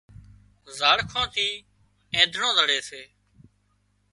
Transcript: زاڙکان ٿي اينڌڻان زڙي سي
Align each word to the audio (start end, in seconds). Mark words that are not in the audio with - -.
زاڙکان 0.77 1.25
ٿي 1.33 1.47
اينڌڻان 2.15 2.51
زڙي 2.57 2.79
سي 2.89 3.01